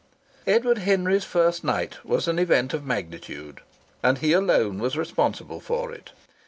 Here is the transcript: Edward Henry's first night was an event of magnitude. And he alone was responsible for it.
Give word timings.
Edward 0.47 0.79
Henry's 0.79 1.23
first 1.25 1.63
night 1.63 2.03
was 2.03 2.27
an 2.27 2.39
event 2.39 2.73
of 2.73 2.83
magnitude. 2.83 3.59
And 4.01 4.17
he 4.17 4.33
alone 4.33 4.79
was 4.79 4.97
responsible 4.97 5.59
for 5.59 5.91
it. 5.91 6.09